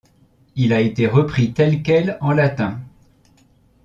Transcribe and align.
Il 0.55 0.73
a 0.73 0.81
été 0.81 1.05
repris 1.05 1.53
tel 1.53 1.83
quel 1.83 2.17
en 2.21 2.31
latin. 2.31 2.79